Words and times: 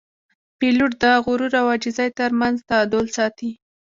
پیلوټ 0.59 0.91
د 1.03 1.03
غرور 1.25 1.53
او 1.61 1.65
عاجزۍ 1.71 2.09
ترمنځ 2.19 2.55
تعادل 2.69 3.05
ساتي. 3.17 3.51